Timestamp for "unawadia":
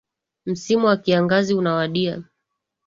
1.53-2.23